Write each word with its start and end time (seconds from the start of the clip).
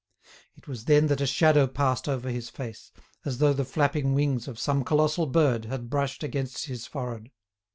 It 0.55 0.67
was 0.67 0.85
then 0.85 1.05
that 1.09 1.21
a 1.21 1.27
shadow 1.27 1.67
passed 1.67 2.09
over 2.09 2.31
his 2.31 2.49
face, 2.49 2.91
as 3.23 3.37
though 3.37 3.53
the 3.53 3.63
flapping 3.63 4.15
wings 4.15 4.47
of 4.47 4.57
some 4.57 4.83
colossal 4.83 5.27
bird 5.27 5.65
had 5.65 5.91
brushed 5.91 6.23
against 6.23 6.65
his 6.65 6.87
forehead. 6.87 7.29